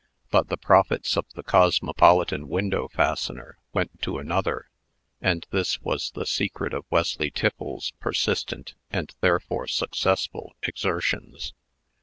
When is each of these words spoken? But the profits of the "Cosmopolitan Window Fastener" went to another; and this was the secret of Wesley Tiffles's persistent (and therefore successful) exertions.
But 0.31 0.47
the 0.49 0.57
profits 0.57 1.15
of 1.15 1.27
the 1.35 1.43
"Cosmopolitan 1.43 2.47
Window 2.49 2.87
Fastener" 2.87 3.59
went 3.71 4.01
to 4.01 4.17
another; 4.17 4.71
and 5.21 5.45
this 5.51 5.79
was 5.83 6.09
the 6.09 6.25
secret 6.25 6.73
of 6.73 6.85
Wesley 6.89 7.29
Tiffles's 7.29 7.91
persistent 7.99 8.73
(and 8.89 9.13
therefore 9.21 9.67
successful) 9.67 10.53
exertions. 10.63 11.53